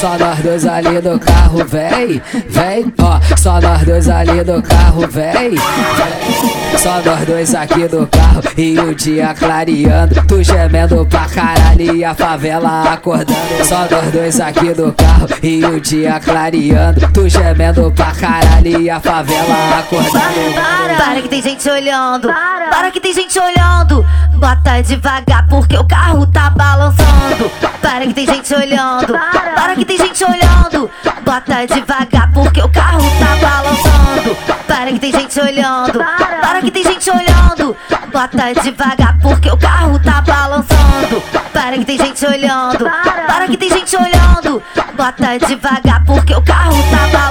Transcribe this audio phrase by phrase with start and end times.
[0.00, 2.94] Só nós dois ali no carro, vem, vem.
[2.98, 6.78] Ó, só nós dois ali no carro, vem, vem.
[6.78, 10.14] Só nós dois aqui no carro e o dia clareando.
[10.26, 13.36] Tu gemendo pra caralho e a favela acordando.
[13.62, 17.06] Só nós dois aqui no carro e o dia clareando.
[17.12, 20.54] Tu gemendo pra caralho e a favela acordando.
[20.54, 22.28] Para, para que tem gente olhando.
[22.28, 24.06] Para, para que tem gente olhando.
[24.40, 27.50] Bota devagar porque o carro tá balançando.
[27.82, 29.12] Para que tem gente olhando.
[29.54, 30.90] Para, que tem gente olhando.
[31.22, 34.34] Bota devagar porque o carro tá balançando.
[34.66, 35.98] Para que tem gente olhando.
[36.40, 37.76] Para, que tem gente olhando.
[38.10, 41.22] Bota devagar porque o carro tá balançando.
[41.52, 42.90] Para que tem gente olhando.
[43.26, 44.62] Para que tem gente olhando.
[44.96, 47.29] Bota devagar porque o carro tá balançando.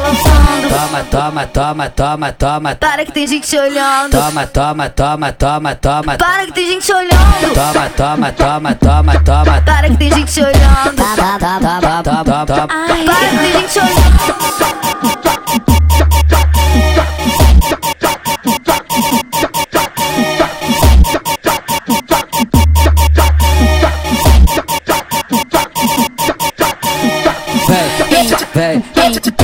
[1.05, 2.75] Toma, toma, toma, toma, toma.
[2.75, 4.11] Para que tem gente olhando.
[4.11, 6.17] Toma, toma, toma, toma, toma.
[6.17, 7.53] Para que tem gente olhando.
[7.53, 9.61] Toma, toma, toma, toma, toma.
[9.61, 10.95] Para que tem gente olhando.
[10.95, 12.67] Toma, toma, toma, toma.
[12.67, 14.49] Para que tem gente olhando.
[27.67, 27.89] Vem,
[28.53, 29.38] vem, vem,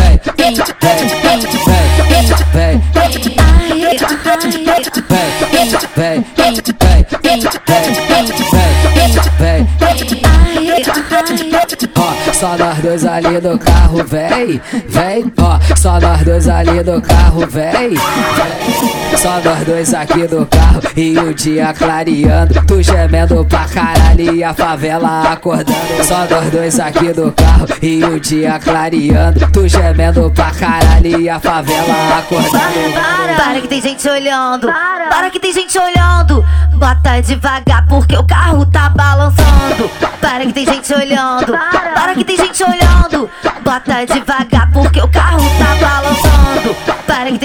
[11.98, 17.02] Ó, só nós dois ali no carro, véi, véi, ó, só nós dois ali no
[17.02, 17.90] carro, véi.
[17.90, 19.05] véi.
[19.26, 22.64] Só nós dois aqui no carro e o dia clareando.
[22.68, 26.04] Tu gemendo pra caralho e a favela acordando.
[26.04, 29.40] Só nós dois aqui no carro e o dia clareando.
[29.52, 32.94] Tu gemendo pra caralho e a favela acordando.
[32.94, 34.68] Para, para que tem gente olhando.
[35.10, 36.46] Para que tem gente olhando.
[36.76, 39.90] Bota devagar porque o carro tá balançando.
[40.22, 41.52] Para que tem gente olhando.
[41.96, 43.28] Para que tem gente olhando.
[43.64, 45.45] Bota devagar porque o carro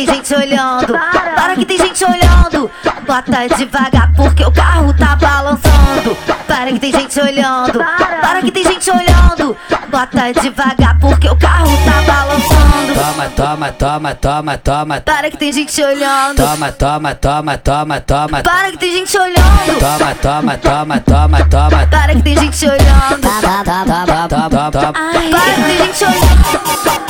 [0.07, 0.99] tem gente olhando.
[1.35, 2.71] Para que tem gente olhando.
[3.07, 6.17] Bota devagar porque o carro tá balançando.
[6.47, 7.79] Para que tem gente olhando.
[8.21, 9.57] Para que tem gente olhando.
[9.91, 12.95] Bota devagar porque o carro tá balançando.
[12.95, 15.01] Toma, toma, toma, toma, toma.
[15.01, 16.37] Para que tem gente olhando.
[16.37, 18.43] Toma, toma, toma, toma, toma.
[18.43, 19.79] Para que tem gente olhando.
[19.79, 21.87] Toma, toma, toma, toma, toma.
[21.87, 23.21] Para que tem gente olhando.
[23.21, 24.93] Toma, toma, toma, toma.
[24.93, 27.10] Para que tem gente olhando.